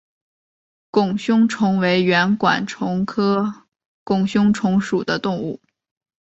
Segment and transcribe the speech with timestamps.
[0.89, 3.67] 拱胸虫为圆管虫科
[4.03, 5.61] 拱胸虫属的动物。